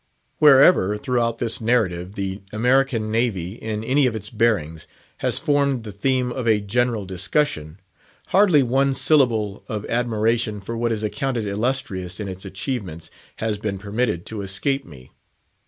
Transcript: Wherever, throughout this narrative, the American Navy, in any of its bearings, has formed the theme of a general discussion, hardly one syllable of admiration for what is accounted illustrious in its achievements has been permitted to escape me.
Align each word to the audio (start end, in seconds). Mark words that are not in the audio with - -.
Wherever, 0.39 0.97
throughout 0.97 1.37
this 1.37 1.61
narrative, 1.61 2.15
the 2.15 2.41
American 2.51 3.11
Navy, 3.11 3.53
in 3.53 3.83
any 3.83 4.07
of 4.07 4.15
its 4.15 4.31
bearings, 4.31 4.87
has 5.17 5.37
formed 5.37 5.83
the 5.83 5.91
theme 5.91 6.31
of 6.31 6.47
a 6.47 6.59
general 6.59 7.05
discussion, 7.05 7.79
hardly 8.29 8.63
one 8.63 8.95
syllable 8.95 9.63
of 9.67 9.85
admiration 9.85 10.59
for 10.59 10.75
what 10.75 10.91
is 10.91 11.03
accounted 11.03 11.45
illustrious 11.45 12.19
in 12.19 12.27
its 12.27 12.45
achievements 12.45 13.11
has 13.35 13.59
been 13.59 13.77
permitted 13.77 14.25
to 14.25 14.41
escape 14.41 14.85
me. 14.85 15.11